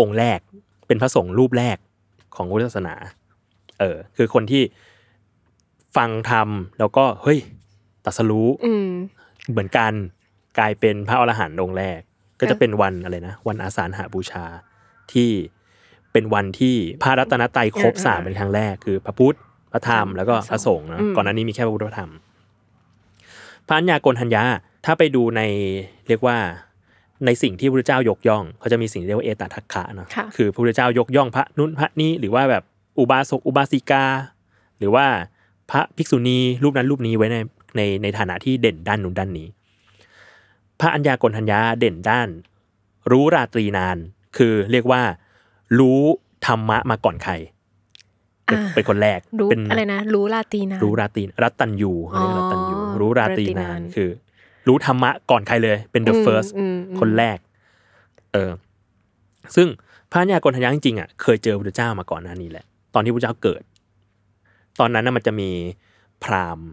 [0.00, 0.40] องค์แรก
[0.86, 1.76] เป็นพระสงฆ์รูปแรก
[2.34, 2.94] ของพุทธศาสนา
[3.80, 4.62] เออ คือคนที่
[5.96, 7.38] ฟังธรรมแล้วก็เฮ้ย
[8.04, 8.88] ตรัสรู้อืม
[9.50, 9.92] เหมือนกัน
[10.58, 12.00] กลายเป็นพระอรหันต์องค์แรก
[12.40, 14.44] ก็จะเป็นวันอะไรนะ วันอาสาฬหบูชา
[15.12, 15.30] ที่
[16.12, 19.36] เป็นวันที่พระรัตนตรัยครบเออเออสามเป็นครั้งแรกคือพระพุทธ
[19.72, 22.10] พระธรรมแล้วก็พระสงฆ์นะอืมก่อนหน้านี้มีแค่พระพุทธพระธรรม
[23.66, 24.42] พระอัญญาโกณทัญญา
[24.84, 25.40] ถ้าไปดูใน
[26.08, 26.36] เรียกว่า
[27.26, 32.62] ในสิ่งที่พระพุทธเจ้ายกย่อง เขาจะมีสิ่งที่เรียกว่าเอตทัคคะเนาะค่ะคือพระพุทธเจ้ายกย่องพระนุ่นพระนี้หรือว่าแบบ
[32.98, 34.04] อุบาสกอุบาสิกา
[34.78, 35.06] หรือว่า
[35.70, 37.36] พระภิกษุณีรูปนั้นรูปนี้ไว้ใน
[37.76, 39.48] ในในฐานะที่เด่นด้านนู้นด้านนี้
[40.80, 42.28] พระอัญญาโกณทัญญาเด่นด้าน
[43.10, 43.96] รู้ราตรีนาน
[44.36, 45.02] คือเรียกว่า
[45.78, 46.00] รู้
[46.46, 47.34] ธรรมะมาก่อนใคร
[48.46, 54.08] เป็นอ่าเป็นคนแรกรู้เป็นอะไรนะ รู้ลาตีนารู้ราตรีรัตตัญยูเขาเรียกรัตตัญยูอ๋อรู้ราตรีราตรีนานนานคือ
[54.68, 57.38] รู้ธรรมะก่อนใครเลย เป็น the อืม first อืมอืมคนแรก
[58.32, 58.50] เออ
[59.56, 59.68] ซึ่ง
[60.10, 63.62] พระญากรทัญญาจริงๆอะเคยเจอพระพุทธเจ้ามาก่อนหน้านี้แหละ ตอนที่พระเจ้าเกิด
[64.80, 65.50] ตอนนั้นน่ะมันจะมี
[66.24, 66.66] พราหมณ์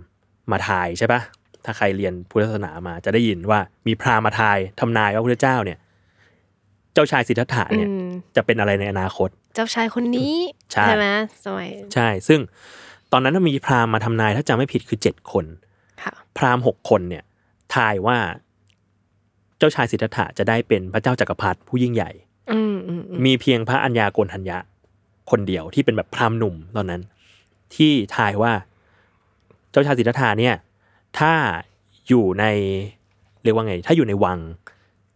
[0.51, 1.21] มาทายใช่ปะ
[1.65, 10.35] ถ้าใครเรียนพุทธศาสนามาจะได้ยินว่ามีพราหมณ์มาทายทำนายว่าพระพุทธเจ้าเนี่ยเจ้าชายสิทธัตถะเนี่ยอืมจะเป็นอะไรในอนาคต เจ้าชายคนนี้
[10.71, 11.07] ใช่ไหม
[11.45, 12.39] สมัยใช่ ซึ่ง
[13.11, 15.45] ตอนนั้นน่ะมีพราหมณ์มาทำนายถ้าจำไม่ผิดคือเจ็ดคน
[16.03, 17.23] ค่ะพราหมณ์หกคนเนี่ย
[17.75, 18.17] ทายว่า
[19.57, 22.11] เจ้าชายสิทธัตถะจะได้เป็นพระเจ้าจักรพรรดิผู้ยิ่งใหญ่
[22.51, 24.57] อืมอืมอืมมีเพียงพระอัญญาโกณทัญญะ
[25.31, 27.01] คนเดียวที่เป็นแบบพราหมณ์หนุ่มตอนนั้น
[27.75, 28.51] ที่ทายว่า
[29.71, 30.55] เจ้าชายสิทธัตถะเนี่ย
[31.19, 31.33] ถ้า
[32.07, 32.45] อยู่ใน
[33.43, 34.39] เรียกว่าไง ถ้าอยู่ในวัง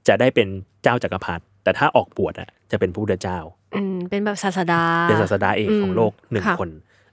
[0.07, 0.47] จะได้เป็น
[0.83, 3.39] เจ้าจักรพรรดิ แต่ถ้าออกบวชอะจะเป็นพระพุทธเจ้า
[3.75, 6.69] อืมเป็นแบบศาสดาเป็นศาสดาเอกของโลกหนึ่งค่ะคน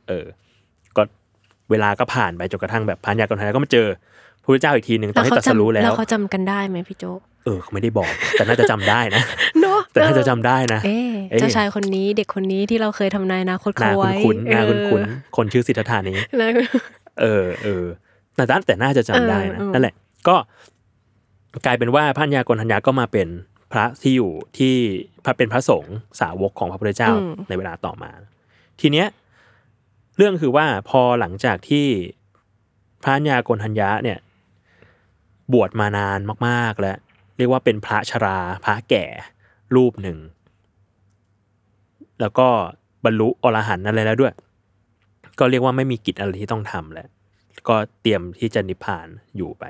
[0.09, 0.25] เออ
[0.97, 1.03] ก็
[1.71, 3.87] เวลาก็ผ่านไปจนกระทั่งแบบพระอัญญาโกณทัญญะก็มาเจอ
[4.43, 7.05] พระพุทธเจ้าอีกทีหนึ่งตอนที่ตรัสรู้แล้แล้ววเขาจำกันได้ไหมพี่โจ
[7.45, 9.23] เออเขาไม่ได้บอก แต่น่าจะจำได้นะ
[9.61, 16.53] เนาะแต่น่าจะจำได้นะเอ๊ะเอ๊ะเจ้าชายคนนี้เด็กคนนี้ที่เราเคยทำนายอนาคตหน้าเขาไว้คุ้นๆหน้าคุ้นๆคนชื่อสิทธัตถานี้เออ
[17.23, 17.85] เออเออ
[18.37, 19.95] แต่แต่แต่น่าจะจำได้นะเออเออนั่นแหละ
[20.29, 20.37] ก็
[21.67, 23.29] กลายเป็นว่าพระัญญาโกณทัญญาก็มาเป็น
[23.73, 24.75] พระที่อยู่ที่
[25.25, 28.11] พระเป็นพระสงฆ์สาวกของพระพุทธเจ้าอืมในเวลาต่อมา
[28.81, 29.07] ทีเนี้ย
[30.17, 31.87] เรื่องคือว่าพอหลังจากที่
[33.03, 34.19] พระัญญาโกณทัญญะเนี่ย
[35.53, 36.97] บวชมานานมาก ๆ แล้ว
[37.37, 39.05] เรียกว่าเป็นพระชรา พระแก่
[39.77, 40.19] รูปหนึ่ง
[42.21, 42.49] แล้วก็
[43.05, 44.35] บรรลุอรหันต์อะไรแล้วด้วย
[45.39, 47.09] ก็เรียกว่าไม่มีกิจอะไรที่ต้องทำแล้ว
[47.69, 49.65] ก็เตรียมที่จะนิพพานอยู่ไป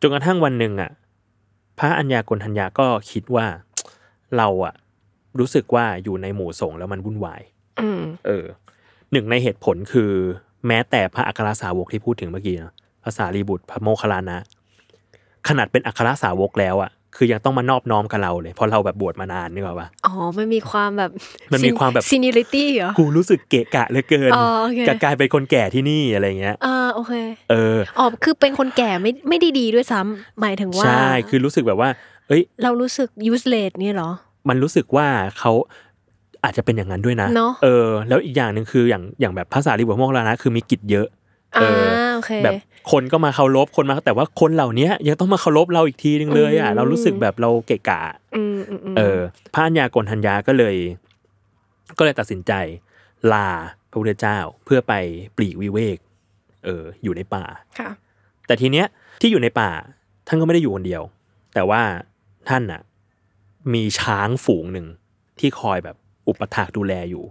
[0.00, 0.90] จนกระทั่งวันหนึ่งอะ
[1.78, 3.46] พระอัญญาโกณฑัญญะก็คิดว่า
[4.36, 4.74] เราอะ
[5.38, 7.42] รู้สึกว่าอยู่ในหมู่สงฆ์แล้วมันวุ่นวาย
[7.80, 8.46] อืมเออ
[9.12, 10.12] หนึ่งในเหตุผลคือ
[10.66, 14.38] แม้แต่พระอัครสาวกที่พูดถึงเมื่อกี้เนอะพระสารีบุตรพระโมคคัลลานะ
[15.48, 21.10] ขนาดเป็นอัครสาวกแล้วอะคือยังต้องมานอบน้อมกับเราเลยเพราะเราแบบบวชมานานนึกออกปะอ๋อมันมีความแบบ
[21.52, 27.12] มันมีความแบบ seniority เหรอกูรู้สึกเกะกะเหลือเกินอ๋อโอเคกับกลายเป็นคนแก่ที่นี่อะไรเงี้ยอ่าโอเค
[27.50, 31.88] เอออ๋อคือเป็นคนแก่ไม่ไม่ได้ดีด้วยซ้ำหมายถึงว่าใช่คือรู้สึกแบบว่า
[32.28, 34.10] เอ้ย เรารู้สึก useless นี่เหรอ
[34.48, 35.06] มันรู้สึกว่า
[35.38, 35.52] เขา
[36.44, 41.06] อาจจะเป็นอย่างนั้นด้วยนะเนอะเออ แล้วอีกอย่างหนึ่งคืออย่างอย่างแบบภาษาลิบุตรโมกขลานะคือมีกิจเยอะ
[41.54, 42.52] เออ่าอโอเคแบบ
[42.90, 48.00] คนก็มาเคารพคนมาแต่ว่าคนเหล่านี้ยังต้องมาเคารพเราอีกทีนึงเลยอะอืมเรารู้สึกแบบเราเกะกะ
[48.36, 49.18] อืมอืมอืมเออ
[49.54, 50.76] พระอัญญากลทัญญาก็เลย
[51.98, 52.52] ก็เลยตัดสินใจ
[53.32, 53.48] ลา
[53.90, 54.94] พระพุทธเจ้าเพื่อไป
[55.36, 55.98] ปลีกวิเวก
[56.64, 57.44] เออ อยู่ในป่า
[57.78, 57.90] ค่ะ
[58.46, 58.86] แต่ทีเนี้ย
[59.20, 59.70] ที่อยู่ในป่า
[60.26, 61.02] ท่านก็ไม่ได้อยู่คนเดียว
[61.54, 61.82] แต่ว่า
[62.48, 62.82] ท่านน่ะ
[63.74, 64.86] มีช้างฝูงหนึ่ง
[65.38, 65.96] ที่คอยแบบ
[66.28, 67.24] อุปถากดูแลอยู่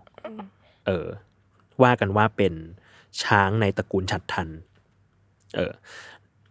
[0.87, 1.07] เออ
[1.83, 2.53] ว่ากันว่าเป็น
[3.23, 4.47] ช้างในตระกูลฉัดทัน
[5.55, 5.71] เออ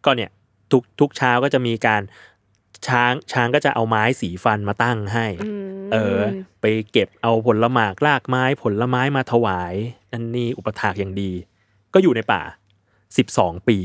[0.04, 0.30] ก็เนี่ย
[0.72, 2.02] ทุกทุกเช้าก็จะมีการ
[2.88, 6.18] ช้างช้างก็จะเอาไม้สีฟันมาตั้งให้อืมเออ
[6.60, 9.74] ไปเก็บเอาผลหมากรากไม้ผลไม้มาถวาย
[10.12, 11.32] นั่นนี่อุปถากอย่างดี
[11.94, 12.42] ก็อยู่ในป่า
[13.16, 13.78] สิบสองปี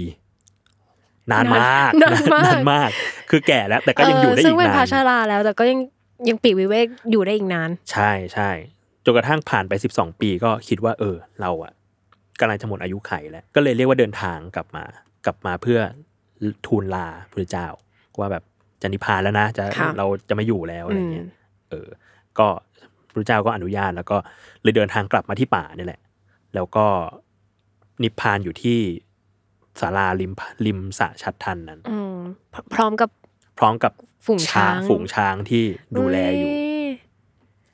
[1.32, 2.90] นานมากนานมากนานมาก
[3.30, 5.80] คือแก่แล้ว แต่ก็ยังอยู่ได้เซึ่อีงกเป็นนาพานชาราแล้ว แต่ก็ยัง
[6.30, 8.50] ยังปีกวิเวกอยู่ได้อีกนาน ใช่ใช่
[9.06, 11.72] จนกระทั่งผ่านไปสิบสองปีก็คิดว่า เออ เราอะ
[12.40, 14.86] กำลังจะหมดอายุไขแล้ว ก็เลยเรียกว่าเดินทางกลับมา
[15.26, 15.80] กลับมาเพื่อ
[16.68, 17.68] ทูลลาพระเจ้า
[18.20, 18.44] ว่าแบบ
[18.82, 21.88] จะนิพพานแล้วนะจะค่ะเราจะไม่อยู่แล้วอะไรเงี้ยอืมเออ
[22.40, 22.48] ก็
[23.14, 24.18] พระเจ้าก็อนุญาตแล้วก็
[24.64, 26.02] เลยเดินทางกลับมาที่ป่านี่แหละ
[26.56, 26.86] แล้วก็
[28.04, 28.80] นิพพานอยู่ที่
[29.80, 30.34] ศาลาริม
[30.66, 32.18] ริมสระชัดทันนั้นอืม
[32.54, 33.10] พพร้อมกับ
[33.58, 33.94] พร้อมกับ
[34.26, 35.64] ฝูงช้าง ฝูงช้างที่
[35.98, 36.69] ดูแลอยู่เย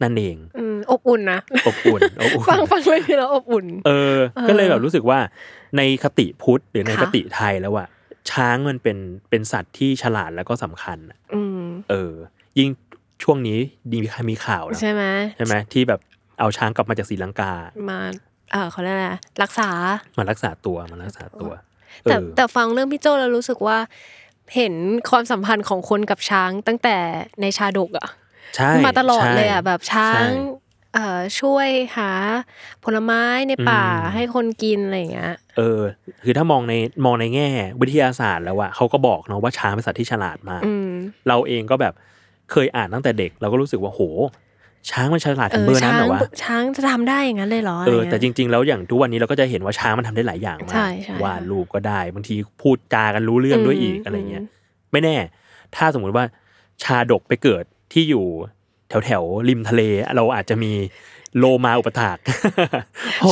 [0.03, 5.19] นั่นเองอืมอบอุ่นนะอบอุ่นอบอุ่นฟังฟังเลยที่เราอบอุ่นเออเออ ก็เลยแบบรู้สึกว่า
[5.77, 7.87] ในคติพุทธหรือในค่ะคติไทยแล้วอะ
[8.31, 8.97] ช้างมันเป็น
[9.29, 12.13] เป็นสัตว์ที่ฉลาดแล้วก็สำคัญอะอืมเออ
[12.59, 12.69] ยิ่ง
[13.23, 13.59] ช่วงนี้
[13.91, 15.03] ดีมีมีข่าวนะใช่ไหม
[15.37, 15.99] ใช่ไหมที่แบบ
[16.39, 17.51] เอาช้างกลับมาจากศรีลังกา
[17.89, 17.99] มา
[18.51, 19.07] เออเขาเรียกอะไร
[19.43, 19.69] รักษา
[20.17, 21.51] มารักษาตัวมารักษาตัว
[22.03, 23.77] แต่เออแต่ฟังเรื่องพี่โจแล้วรู้สึกว่า
[24.55, 24.73] เห็น
[25.09, 26.97] ความสัมพันธ์ของคนกับช้างตั้งแต่
[27.41, 28.24] ในชาดกอะใช่
[28.85, 30.23] มาตลอดใช่เลยอะแบบช้างใช่
[30.93, 32.11] เอ่อช่วยหา
[32.83, 35.81] ผลไม้ในป่าอืมให้คนกินอะไรอย่างเงี้ย เออ
[36.23, 36.73] คือถ้ามองใน
[37.05, 37.47] มองในแง่
[37.81, 40.89] วิทยาศาสตร์แล้วอะเขาก็บอกเนาะว่าช้างเป็นสัตว์ที่ฉลาดมากอืม
[41.27, 41.93] เราเองก็แบบ
[42.51, 44.01] เคยอ่านตั้งแต่เด็ก เราก็รู้สึกว่าโห
[44.91, 54.51] ช้างมันฉลาดเอถึงอเบอร์นั้นช้าเหงรอวะช้างจะทำได้อย่างนั้นเลยเหรอเออะไงี้ยแต่จริง ๆ แล้วอย่างทุกวันนี้เราก็จะเห็นว่าช้างมันทำได้หลายอย่างมาใช่กใช่วาดรูปก็ได้บางทีพูดจากันรู้เรื่องด้วยอีกอืมอะไรเงี้ยอืม
[54.91, 55.15] ไม่แน่
[55.75, 56.25] ถ้าสมมุติว่า
[56.83, 57.63] ชาดกไปเกิด
[57.95, 58.25] ที่อยู่
[58.89, 59.81] แถวแถวๆริมทะเล
[60.15, 60.73] เราอาจจะมี
[61.37, 62.17] โลมาอุปถาก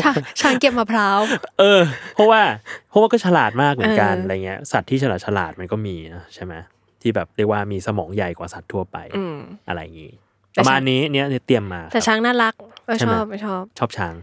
[0.01, 1.19] ช้างช้างเก็บมะพร้าว
[1.59, 1.81] เออ
[2.15, 2.41] เพราะว่า
[2.89, 6.53] เพราะว่าก็ฉลาดมากเหมือนกันเออออะไรเงี้ยสัตว์ที่ฉลาดฉลาดมันก็มีนะใช่ไหม
[7.01, 10.11] ที่แบบเรียกว่ามีสมองใหญ่กว่าสัตว์ทั่วไปอืมอะไรอย่างงี้
[10.53, 12.53] แต่ประมาณช้างนี้เนี่ยเตรียมมา แต่ครับช้างน่ารัก
[12.85, 14.15] เออใช่ชไหมอบชอบ ชอบช้าง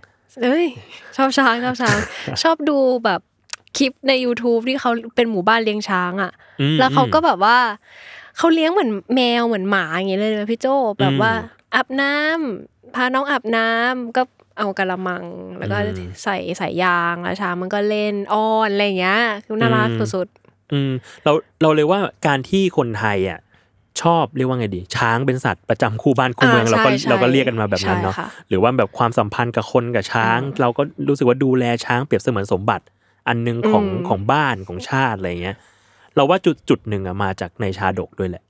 [0.43, 0.67] เอ้ย
[1.17, 1.97] ชอบช้างชอบช้าง
[2.43, 3.21] ชอบดูแบบ
[3.79, 7.59] คลิปใน YouTube ที่เขาเป็นหมู่บ้านเลี้ยงช้างอะอืมแล้วเขาก็แบบว่า
[8.41, 10.67] เขาเลี้ยงเหมือนแมวเหมือนหมาอย่างเงี้ยเลยนะพี่โจ
[11.01, 14.23] แบบว่าอืมอาบน้ำพาน้องอาบน้ำก็
[14.59, 15.25] เอากระมัง
[15.59, 20.29] แล้วก็อืมใส่ใส่ยางแล้วช้างมันก็เล่นอ้อนอะไรอย่างเงี้ยคือน่ารักอืมสุด
[20.73, 20.93] อืม
[21.25, 23.41] เราเราเลยว่าการที่คนไทยอะ
[24.03, 32.85] ชอบเรียกว่าไงดี ช้างเป็นสัตว์ประจำคู่บ้านคู่เมืองอ่าเราก็ใช่ใช่เราก็เรียกกันมาแบบนั้นเนาะใช่ค่ะหรือว่าแบบความสัมพันธ์กับคนกับช้าง เราก็รู้สึกว่าดูแลช้างเปรียบเสมือนสมบัติ
[33.29, 35.57] อันหนึงของอืมของบ้านของชาติอะไรเงี้ย
[36.17, 38.45] เราว่าจุดจุดหนึ่งอะมาจากในชาดกด้วยแหละ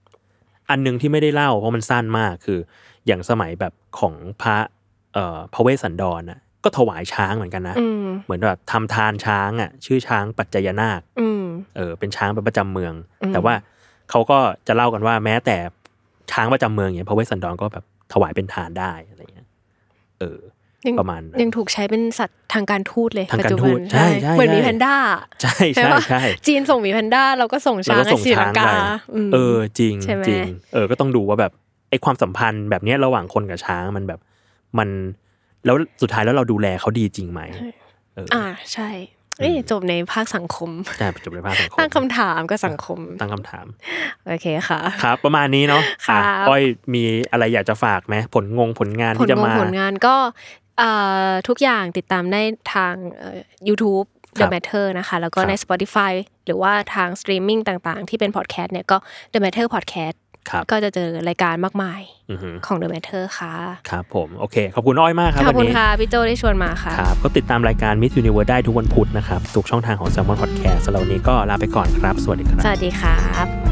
[0.70, 2.58] อันหนึงที่ไม่ได้เล่าเพราะมันสั้นมากคือ
[3.06, 4.56] อย่างสมัยแบบของพระ
[5.14, 11.44] เอ่อพระเวสสันดรน่ะก็ถวายช้างเหมือนกันนะๆอืมเหมือนแบบทำทานช้างอะ ชื่อช้างปัจจยนาคอืม
[11.76, 13.54] เออ เป็นช้างเป็นประจำเมืองอืมแต่ว่า
[14.10, 15.56] เขาก็จะเล่ากันว่าแม้แต่
[16.32, 19.48] ช้างประจำเมืองอย่างพระเวสสันดรก็แบบถวายเป็นทานได้อะไรเงี้ย
[20.20, 20.59] เออยัง
[21.00, 24.94] ประมาณนั้นยังถูกใช้เป็นสัตว์ทางการทูตเลยทางการปัจจุบันทูตใช่ใช่เหมือนหมีใช่แพนด้า
[25.42, 31.52] ใช่ใช่ใช่ปะใช่จีนส่งหมีแพนด้าเราก็ส่งเราช้างก็ให้ส่งศรีลัช้างงกาไปมเออจริงใช่ไหมจริงเออก็ต้องดูว่าแบบ
[31.90, 34.20] ไอความสัมพันธ์แบบเนี้ยระหว่างคนกับช้างมันแบบ
[34.78, 34.88] มัน
[35.64, 37.40] แล้วสุดท้ายแล้วเราดูแลเขาดีจริงไหม
[38.14, 38.90] เอออ่าใช่
[39.38, 43.66] เอ้ยจบในภาคสังคมใช่จบในภาคสังคมตั้งคำถามกับสังคมตั้งคำถาม
[44.26, 46.62] โอเคค่ะ ครับ ประมาณนี้เนาะครัอะบอ้อย
[46.94, 50.14] มีอะไรอยากจะฝากไหมผลงงผลงานผลที่จะงงมาผลงานก็
[50.69, 50.69] เอ่อ
[51.48, 52.42] ทุกอย่างติดตามได้
[52.74, 53.38] ทางเอ่อ
[53.68, 54.06] YouTube
[54.38, 56.12] ครั The Matter นะคะ แล้วก็ครับใน Spotify
[56.46, 58.96] หรือว่าทางสตรีมมิ่งต่างๆ ที่เป็นพอดแคสต์เนี่ยก็
[59.32, 60.16] The Matter Podcast
[60.50, 63.52] ครับก็จะเจอรายการมากมายอือฮึของ The Matter ค่ะ
[63.90, 73.69] ครับผม โอเค ขอบคุณอ้อยมากครับขอบวันคุณนี้ค่ะ พี่โจได้ชวนมาค่ะ ครับ ก็ติดตามรายการ Myth Universe ได้ทุกวันพุธนะครับทุกช่องทางของ Salmon Podcast สำหรับวันนี้ก็ลาไปก่อนครับ สวัสดีครับ สวัสดีครับ